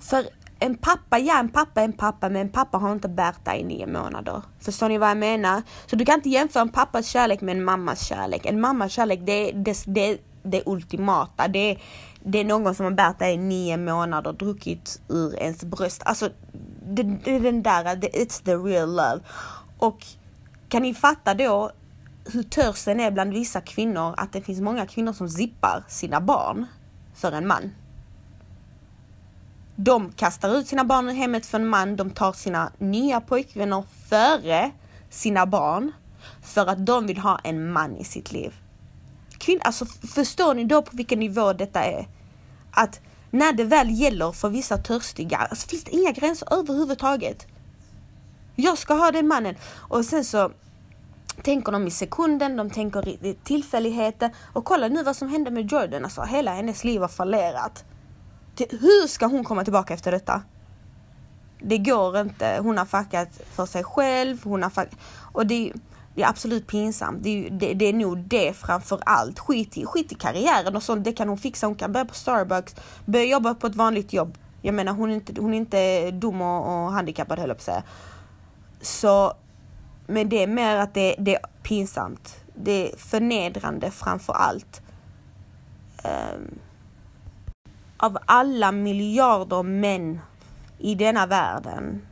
[0.00, 0.26] För
[0.58, 3.60] en pappa, ja en pappa är en pappa men en pappa har inte bärt dig
[3.60, 4.42] i nio månader.
[4.60, 5.62] Förstår ni vad jag menar?
[5.86, 8.46] Så du kan inte jämföra en pappas kärlek med en mammas kärlek.
[8.46, 11.48] En mammas kärlek det är det, det, det ultimata.
[11.48, 11.82] Det är,
[12.24, 16.02] det är någon som har bärt dig i nio månader druckit ur ens bröst.
[16.04, 16.30] Alltså
[16.86, 19.20] det, det är den där, it's the real love.
[19.78, 20.06] Och
[20.70, 21.70] kan ni fatta då
[22.32, 26.66] hur törsten är bland vissa kvinnor att det finns många kvinnor som zippar sina barn
[27.14, 27.70] för en man?
[29.76, 33.84] De kastar ut sina barn ur hemmet för en man, de tar sina nya pojkvänner
[34.08, 34.70] före
[35.10, 35.92] sina barn
[36.42, 38.54] för att de vill ha en man i sitt liv.
[39.38, 42.08] Kvinn, alltså förstår ni då på vilken nivå detta är?
[42.70, 47.46] Att när det väl gäller för vissa törstiga, alltså finns det inga gränser överhuvudtaget.
[48.60, 49.54] Jag ska ha den mannen.
[49.88, 50.50] Och sen så
[51.42, 54.30] tänker de i sekunden, de tänker i tillfälligheter.
[54.52, 57.84] Och kolla nu vad som hände med Jordan, alltså hela hennes liv har fallerat.
[58.70, 60.42] Hur ska hon komma tillbaka efter detta?
[61.62, 62.58] Det går inte.
[62.62, 64.98] Hon har fuckat för sig själv, hon har fuckat,
[65.32, 65.72] och det,
[66.14, 67.22] det är absolut pinsamt.
[67.22, 69.38] Det, det, det är nog det framför allt.
[69.38, 71.66] Skit i, skit i karriären och sånt, det kan hon fixa.
[71.66, 74.38] Hon kan börja på Starbucks, börja jobba på ett vanligt jobb.
[74.62, 77.60] Jag menar hon är inte, hon är inte dum och, och handikappad höll jag på
[77.60, 77.82] att säga.
[78.80, 79.34] Så,
[80.06, 82.44] men det är mer att det, det är pinsamt.
[82.54, 84.82] Det är förnedrande framför allt.
[86.04, 86.58] Um,
[87.96, 90.20] av alla miljarder män
[90.78, 92.06] i denna världen.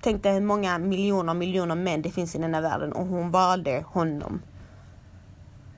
[0.00, 3.84] Tänk dig hur många miljoner miljoner män det finns i denna världen och hon valde
[3.86, 4.42] honom.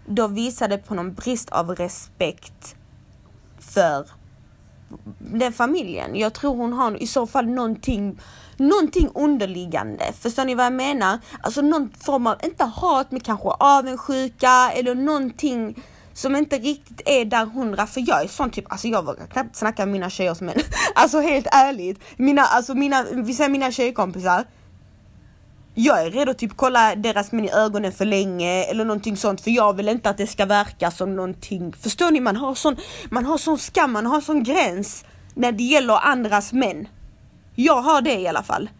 [0.06, 2.76] Då visar det på någon brist av respekt
[3.58, 4.06] för
[5.18, 6.16] den familjen.
[6.16, 8.20] Jag tror hon har i så fall någonting,
[8.60, 10.12] någonting underliggande.
[10.20, 11.18] Förstår ni vad jag menar?
[11.42, 17.24] Alltså någon form av, inte hat, men kanske avundsjuka eller någonting som inte riktigt är
[17.24, 17.86] där hundra.
[17.86, 20.50] För jag är sån typ, alltså jag vågar knappt snacka med mina tjejer som
[20.94, 22.00] alltså helt ärligt.
[22.16, 24.44] Mina, alltså mina, vi säger mina tjejkompisar.
[25.74, 29.40] Jag är redo att typ kolla deras män i ögonen för länge eller någonting sånt
[29.40, 31.72] för jag vill inte att det ska verka som någonting.
[31.72, 32.20] Förstår ni?
[32.20, 32.76] Man har sån,
[33.10, 36.88] man har sån skam, man har sån gräns när det gäller andras män.
[37.62, 38.70] Jag har det i alla fall.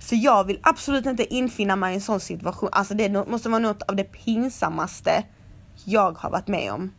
[0.00, 2.68] För jag vill absolut inte infinna mig i en sån situation.
[2.72, 5.24] Alltså det måste vara något av det pinsammaste
[5.84, 6.92] jag har varit med om.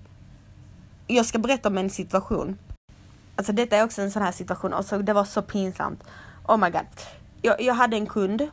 [1.08, 2.58] Jag ska berätta om en situation.
[3.36, 6.04] Alltså detta är också en sån här situation, alltså det var så pinsamt.
[6.48, 6.88] Oh my god.
[7.42, 8.48] Jag, jag hade en kund,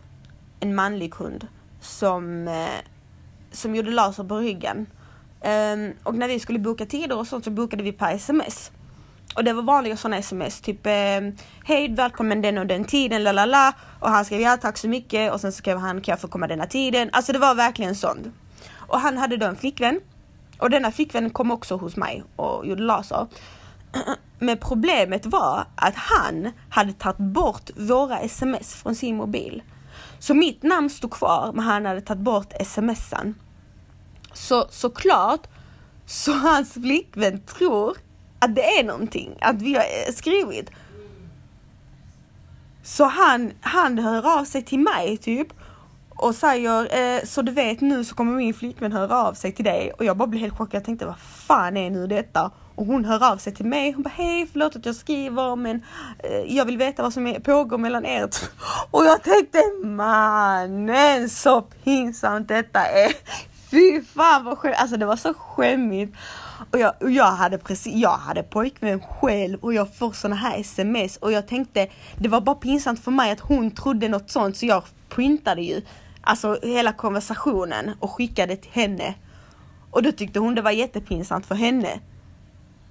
[0.60, 1.46] en manlig kund,
[1.80, 2.80] som, eh,
[3.52, 4.86] som gjorde laser på ryggen.
[5.40, 8.70] Um, och när vi skulle boka tider och sånt så bokade vi per sms.
[9.34, 11.20] Och det var vanliga sådana sms, typ eh,
[11.64, 13.72] Hej, välkommen den och den tiden, la la la.
[14.00, 16.46] Och han skrev ja tack så mycket och sen skrev han kan jag få komma
[16.46, 17.10] denna tiden.
[17.12, 18.26] Alltså det var verkligen sånt.
[18.72, 20.00] Och han hade då en flickvän
[20.58, 23.26] och denna flickvän kom också hos mig och gjorde laser.
[24.38, 29.62] Men problemet var att han hade tagit bort våra sms från sin mobil.
[30.18, 33.34] Så mitt namn stod kvar men han hade tagit bort smsen.
[34.32, 35.46] Så såklart
[36.06, 37.96] så hans flickvän tror
[38.44, 40.70] att det är någonting, att vi har eh, skrivit.
[42.82, 45.48] Så han, han hör av sig till mig typ
[46.16, 49.64] och säger eh, så du vet nu så kommer min flickvän höra av sig till
[49.64, 50.74] dig och jag bara blev helt chockad.
[50.74, 52.50] Jag tänkte vad fan är nu detta?
[52.74, 53.92] Och hon hör av sig till mig.
[53.92, 55.82] Hon bara hej förlåt att jag skriver men
[56.18, 58.28] eh, jag vill veta vad som är, pågår mellan er
[58.90, 63.12] Och jag tänkte mannen så pinsamt detta är.
[63.70, 64.80] Fy fan vad skämmigt.
[64.80, 66.16] Alltså det var så skämmigt.
[66.74, 70.60] Och jag, och jag hade precis, jag hade pojkvän själv och jag får såna här
[70.60, 74.56] sms och jag tänkte det var bara pinsamt för mig att hon trodde något sånt
[74.56, 75.82] så jag printade ju
[76.20, 79.14] alltså hela konversationen och skickade till henne.
[79.90, 82.00] Och då tyckte hon det var jättepinsamt för henne.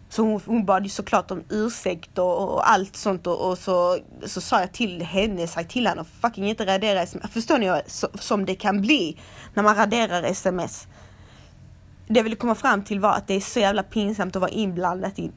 [0.09, 3.97] Så hon, hon bad ju såklart om ursäkt och, och allt sånt och, och, så,
[4.25, 7.31] så sa jag till henne, sa till henne fucking inte radera sms.
[7.31, 9.17] Förstår ni så, som det kan bli
[9.53, 10.87] när man raderar sms?
[12.07, 14.51] Det jag ville komma fram till var att det är så jävla pinsamt att vara
[14.51, 15.31] inblandad i,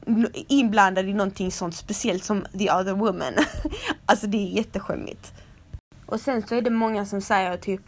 [0.47, 3.33] inblandad i någonting sånt speciellt som the other woman.
[4.05, 5.33] alltså det är jätteskämmigt.
[6.05, 7.81] Och sen så är det många som säger typ,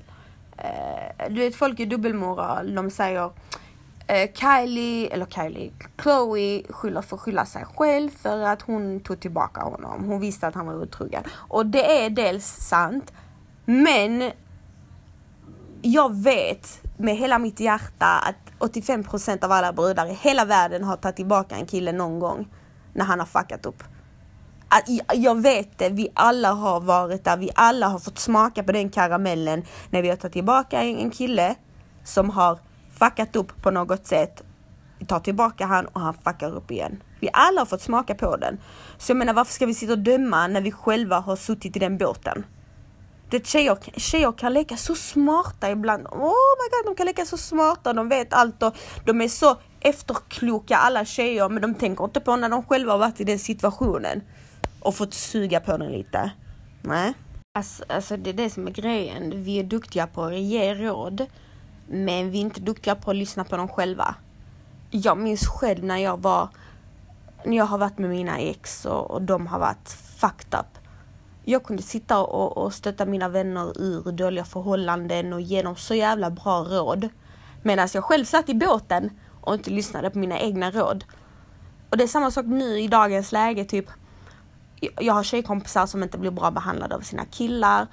[0.57, 3.31] eh, du vet folk är dubbelmoral, de säger
[4.07, 9.19] eh, Kylie, eller Kylie, Chloe skyller för att skylla sig själv för att hon tog
[9.19, 10.03] tillbaka honom.
[10.03, 11.23] Hon visste att han var otrogen.
[11.33, 13.13] Och det är dels sant,
[13.65, 14.31] men
[15.81, 20.97] jag vet med hela mitt hjärta att 85% av alla brudar i hela världen har
[20.97, 22.47] tagit tillbaka en kille någon gång
[22.93, 23.83] när han har fuckat upp
[25.13, 28.89] jag vet det, vi alla har varit där, vi alla har fått smaka på den
[28.89, 31.55] karamellen när vi har tagit tillbaka en kille
[32.03, 32.59] som har
[32.99, 34.43] fuckat upp på något sätt.
[34.99, 37.03] Vi tar tillbaka han och han fuckar upp igen.
[37.19, 38.57] Vi alla har fått smaka på den.
[38.97, 41.79] Så jag menar varför ska vi sitta och döma när vi själva har suttit i
[41.79, 42.45] den båten?
[43.29, 46.07] Det tjejer, tjejer kan leka så smarta ibland.
[46.07, 49.57] Oh my god, de kan leka så smarta, de vet allt och de är så
[49.79, 53.39] efterkloka alla tjejer men de tänker inte på när de själva har varit i den
[53.39, 54.21] situationen
[54.79, 56.31] och fått suga på den lite.
[56.81, 57.13] Nej.
[57.53, 59.43] Alltså, alltså det är det som är grejen.
[59.43, 61.25] Vi är duktiga på att ge råd,
[61.87, 64.15] men vi är inte duktiga på att lyssna på dem själva.
[64.91, 66.49] Jag minns själv när jag var,
[67.45, 69.89] när jag har varit med mina ex och, och de har varit
[70.19, 70.78] fucked up.
[71.49, 75.95] Jag kunde sitta och, och stötta mina vänner ur dåliga förhållanden och ge dem så
[75.95, 77.09] jävla bra råd.
[77.63, 79.09] Medan jag själv satt i båten
[79.41, 81.03] och inte lyssnade på mina egna råd.
[81.89, 83.85] Och det är samma sak nu i dagens läge, typ
[84.99, 87.87] jag har tjejkompisar som inte blir bra behandlade av sina killar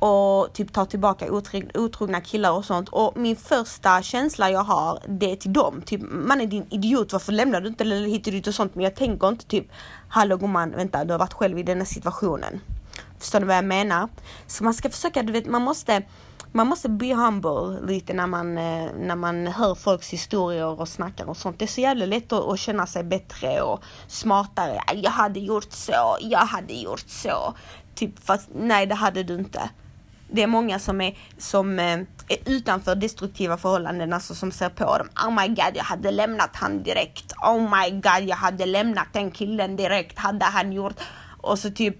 [0.00, 1.32] och typ tar tillbaka
[1.74, 2.88] otrogna killar och sånt.
[2.88, 5.82] Och min första känsla jag har, det är till dem.
[5.82, 8.74] Typ, man är din idiot, varför lämnar du inte eller hit och dit och sånt.
[8.74, 9.66] Men jag tänker inte typ,
[10.08, 12.60] hallå gumman, vänta, du har varit själv i den här situationen.
[13.18, 14.08] Förstår du vad jag menar?
[14.46, 16.02] Så man ska försöka, du vet, man måste
[16.52, 21.28] man måste be humble lite när man, eh, när man hör folks historier och snackar
[21.28, 21.58] och sånt.
[21.58, 24.80] Det är så jävla lätt att, att känna sig bättre och smartare.
[24.94, 27.54] Jag hade gjort så, jag hade gjort så.
[27.94, 29.70] Typ fast nej det hade du inte.
[30.32, 34.98] Det är många som är, som eh, är utanför destruktiva förhållanden, alltså som ser på
[34.98, 35.08] dem.
[35.26, 37.32] Oh my god, jag hade lämnat han direkt.
[37.42, 40.18] Oh my god, jag hade lämnat den killen direkt.
[40.18, 41.00] Hade han gjort...
[41.42, 41.96] Och så typ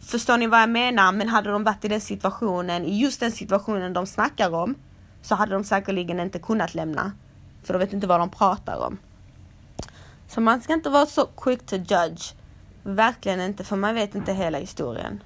[0.00, 1.12] Förstår ni vad jag menar?
[1.12, 4.74] Men hade de varit i den situationen, i just den situationen de snackar om,
[5.22, 7.12] så hade de säkerligen inte kunnat lämna.
[7.62, 8.98] För de vet inte vad de pratar om.
[10.28, 12.34] Så man ska inte vara så quick to judge.
[12.82, 15.22] Verkligen inte, för man vet inte hela historien.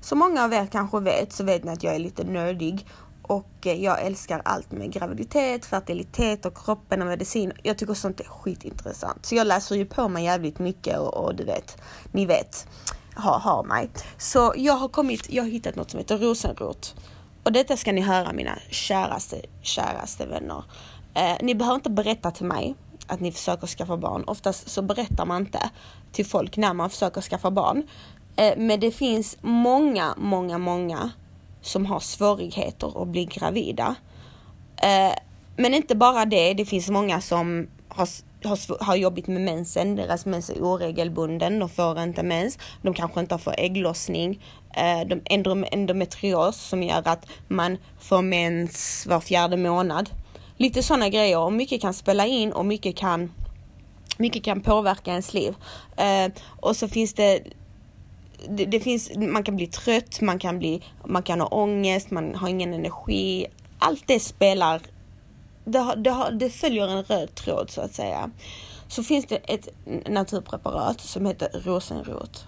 [0.00, 2.86] Som många av er kanske vet så vet ni att jag är lite nördig
[3.22, 7.52] och eh, jag älskar allt med graviditet, fertilitet och kroppen och medicin.
[7.62, 9.26] Jag tycker sånt är skitintressant.
[9.26, 12.68] Så jag läser ju på mig jävligt mycket och, och du vet, ni vet,
[13.14, 13.90] har, ha mig.
[14.18, 16.94] Så jag har kommit, jag har hittat något som heter rosenrot.
[17.42, 20.64] Och detta ska ni höra mina käraste, käraste vänner.
[21.14, 22.74] Eh, ni behöver inte berätta till mig
[23.10, 24.24] att ni försöker skaffa barn.
[24.26, 25.70] Oftast så berättar man inte
[26.12, 27.82] till folk när man försöker skaffa barn.
[28.36, 31.10] Eh, men det finns många, många, många
[31.60, 33.94] som har svårigheter att bli gravida.
[34.82, 35.14] Eh,
[35.56, 38.08] men inte bara det, det finns många som har,
[38.44, 43.20] har, har jobbigt med mensen, deras mens är oregelbunden, de får inte mens, de kanske
[43.20, 44.44] inte får ägglossning,
[44.76, 50.10] eh, de endometrios som gör att man får mens var fjärde månad.
[50.60, 53.32] Lite sådana grejer och mycket kan spela in och mycket kan
[54.18, 55.54] mycket kan påverka ens liv.
[55.96, 57.42] Eh, och så finns det
[58.48, 62.34] det, det, finns, man kan bli trött, man kan, bli, man kan ha ångest, man
[62.34, 63.46] har ingen energi.
[63.78, 64.82] Allt det spelar,
[65.64, 68.30] det, det, det följer en röd tråd så att säga.
[68.88, 69.68] Så finns det ett
[70.08, 72.46] naturpreparat som heter rosenrot.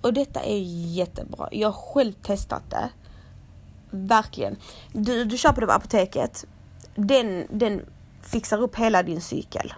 [0.00, 0.58] Och detta är
[0.94, 1.48] jättebra.
[1.52, 2.90] Jag har själv testat det.
[3.90, 4.56] Verkligen.
[4.92, 6.46] Du, du köper det på apoteket.
[6.94, 7.82] Den, den
[8.22, 9.72] fixar upp hela din cykel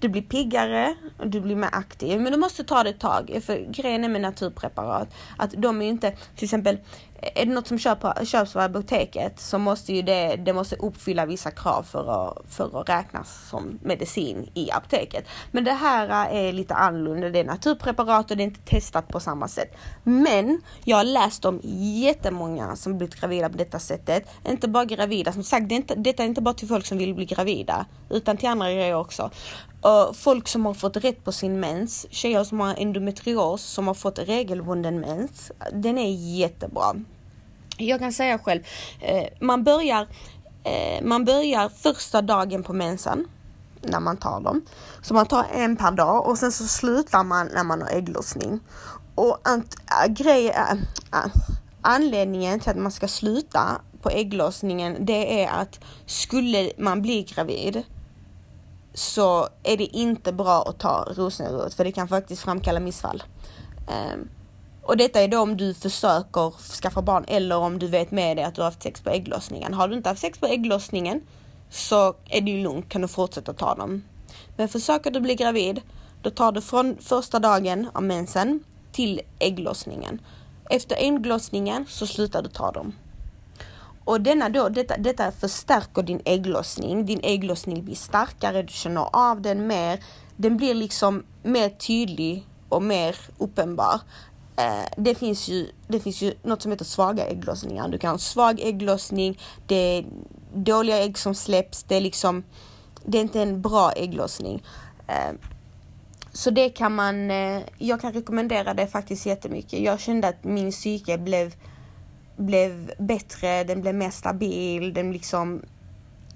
[0.00, 2.20] du blir piggare, och du blir mer aktiv.
[2.20, 3.40] Men du måste ta det ett tag.
[3.46, 5.08] För grejen är med naturpreparat
[5.38, 6.78] att de är ju inte, till exempel
[7.22, 11.50] är det något som köps på apoteket så måste ju det, det måste uppfylla vissa
[11.50, 15.24] krav för att, för att räknas som medicin i apoteket.
[15.50, 19.20] Men det här är lite annorlunda, det är naturpreparat och det är inte testat på
[19.20, 19.76] samma sätt.
[20.04, 21.60] Men jag har läst om
[22.02, 24.28] jättemånga som blivit gravida på detta sättet.
[24.48, 26.98] Inte bara gravida, som sagt det är inte, detta är inte bara till folk som
[26.98, 29.30] vill bli gravida utan till andra grejer också.
[29.86, 33.94] Uh, folk som har fått rätt på sin mens, tjejer som har endometrios, som har
[33.94, 35.52] fått regelbunden mens.
[35.72, 36.94] Den är jättebra.
[37.76, 38.60] Jag kan säga själv,
[39.02, 43.26] uh, man börjar uh, man börjar första dagen på mensen
[43.82, 44.62] när man tar dem.
[45.02, 48.60] Så man tar en per dag och sen så slutar man när man har ägglossning.
[49.14, 50.72] Och ant, äh, eh, grej, äh,
[51.12, 51.30] äh,
[51.82, 57.82] anledningen till att man ska sluta på ägglossningen det är att skulle man bli gravid
[58.94, 63.22] så är det inte bra att ta rosenrot för det kan faktiskt framkalla missfall.
[63.88, 64.28] Um,
[64.82, 68.44] och detta är då om du försöker skaffa barn eller om du vet med dig
[68.44, 69.74] att du har haft sex på ägglossningen.
[69.74, 71.22] Har du inte haft sex på ägglossningen
[71.70, 74.02] så är det ju lugnt, kan du fortsätta ta dem.
[74.56, 75.80] Men försöker du bli gravid,
[76.22, 80.20] då tar du från första dagen av mensen till ägglossningen.
[80.70, 82.92] Efter ägglossningen så slutar du ta dem.
[84.04, 87.06] Och denna då, detta, detta förstärker din ägglossning.
[87.06, 90.00] Din ägglossning blir starkare, du känner av den mer.
[90.36, 94.00] Den blir liksom mer tydlig och mer uppenbar.
[94.56, 97.88] Eh, det, finns ju, det finns ju något som heter svaga ägglossningar.
[97.88, 100.04] Du kan ha svag ägglossning, det är
[100.54, 102.42] dåliga ägg som släpps, det är liksom,
[103.04, 104.62] det är inte en bra ägglossning.
[105.06, 105.32] Eh,
[106.32, 109.80] så det kan man, eh, jag kan rekommendera det faktiskt jättemycket.
[109.80, 111.54] Jag kände att min psyke blev
[112.40, 115.62] blev bättre, den blev mer stabil, den liksom...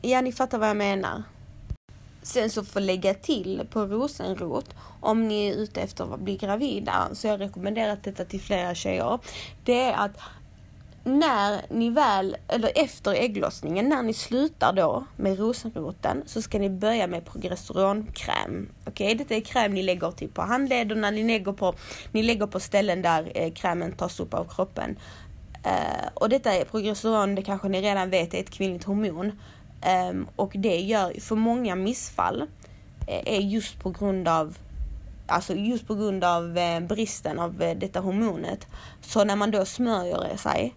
[0.03, 1.23] Ja, ni fattar vad jag menar.
[2.23, 7.09] Sen så får lägga till på rosenrot om ni är ute efter att bli gravida,
[7.13, 9.19] så jag rekommenderar detta till flera tjejer.
[9.65, 10.19] Det är att
[11.05, 16.71] när ni väl, eller efter ägglossningen, när ni slutar då med rosenroten så ska ni
[16.71, 18.69] börja med progesteronkräm.
[18.87, 19.15] Okej, okay?
[19.15, 21.75] detta är kräm ni lägger typ på handlederna, ni lägger på,
[22.13, 24.97] ni lägger på ställen där eh, krämen tas upp av kroppen.
[25.67, 29.33] Uh, och detta är progesteron, det kanske ni redan vet, är ett kvinnligt hormon.
[30.11, 32.49] Um, och det gör för många missfall uh,
[33.07, 34.57] är just på grund av
[35.27, 38.67] Alltså just på grund av uh, bristen av detta hormonet.
[39.01, 40.75] Så när man då smörjer sig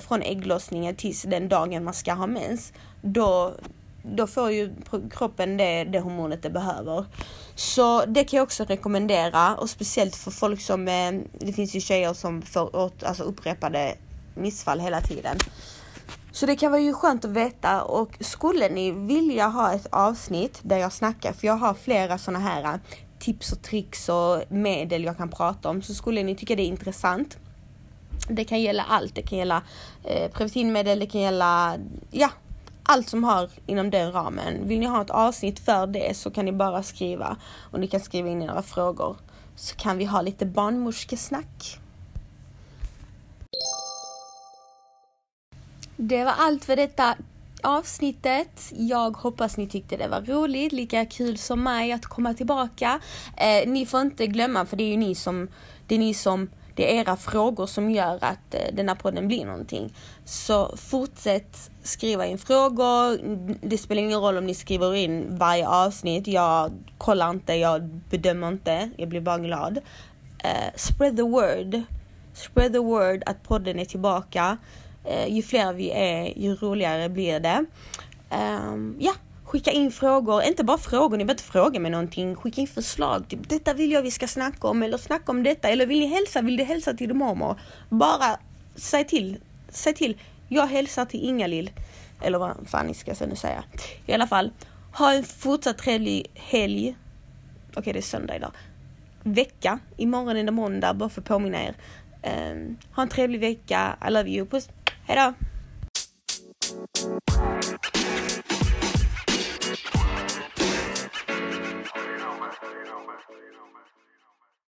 [0.00, 3.54] från ägglossningen tills den dagen man ska ha mens, då,
[4.02, 4.74] då får ju
[5.10, 7.04] kroppen det, det hormonet det behöver.
[7.54, 10.84] Så det kan jag också rekommendera och speciellt för folk som,
[11.38, 13.96] det finns ju tjejer som får alltså upprepade
[14.34, 15.36] missfall hela tiden.
[16.32, 20.60] Så det kan vara ju skönt att veta och skulle ni vilja ha ett avsnitt
[20.62, 22.80] där jag snackar, för jag har flera sådana här äh,
[23.18, 26.66] tips och tricks och medel jag kan prata om, så skulle ni tycka det är
[26.66, 27.38] intressant.
[28.28, 29.62] Det kan gälla allt, det kan gälla
[30.04, 31.76] eh, preventivmedel, det kan gälla,
[32.10, 32.30] ja,
[32.82, 34.68] allt som har inom den ramen.
[34.68, 37.36] Vill ni ha ett avsnitt för det så kan ni bara skriva
[37.70, 39.16] och ni kan skriva in era frågor
[39.56, 41.78] så kan vi ha lite barnmorskesnack.
[46.04, 47.16] Det var allt för detta
[47.62, 48.72] avsnittet.
[48.72, 53.00] Jag hoppas ni tyckte det var roligt, lika kul som mig att komma tillbaka.
[53.36, 55.48] Eh, ni får inte glömma, för det är ju ni som,
[55.86, 59.28] det är ni som, det är era frågor som gör att eh, den här podden
[59.28, 59.94] blir någonting.
[60.24, 63.18] Så fortsätt skriva in frågor.
[63.66, 66.26] Det spelar ingen roll om ni skriver in varje avsnitt.
[66.26, 68.90] Jag kollar inte, jag bedömer inte.
[68.96, 69.78] Jag blir bara glad.
[70.38, 71.82] Eh, spread the word.
[72.34, 74.58] Spread the word att podden är tillbaka.
[75.04, 77.64] Eh, ju fler vi är, ju roligare blir det.
[78.30, 79.12] Ehm, ja,
[79.44, 82.34] skicka in frågor, inte bara frågor, ni behöver inte fråga mig någonting.
[82.34, 85.68] Skicka in förslag, typ detta vill jag vi ska snacka om, eller snacka om detta,
[85.68, 87.60] eller vill ni hälsa, vill du hälsa till mormor?
[87.88, 88.38] Bara
[88.74, 89.38] säg till,
[89.68, 90.20] säg till.
[90.48, 91.70] Jag hälsar till Ingalill.
[92.20, 93.64] Eller vad fan ni ska nu säga.
[94.06, 94.50] I alla fall,
[94.92, 96.96] ha en fortsatt trevlig helg.
[97.70, 98.52] Okej, okay, det är söndag idag.
[99.22, 99.78] Vecka.
[99.96, 101.74] Imorgon är det måndag, bara för att påminna er.
[102.52, 103.96] Um, ha en trevlig vecka.
[104.08, 104.46] I love you.
[104.46, 104.68] Puss.
[105.12, 105.34] Hej då!